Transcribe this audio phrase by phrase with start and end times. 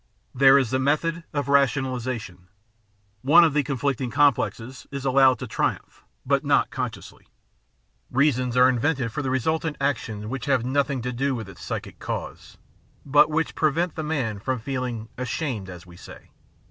[0.33, 2.47] There is the method of rationalisation.
[3.21, 7.27] One of the conflicting complexes is allowed to triumph, but not consciously.
[8.09, 11.99] Reasons are invented for the resultant action which have nothing to do with its psychic
[11.99, 12.57] causes,
[13.05, 16.31] but which prevent the man from feeling "ashamed" as we say.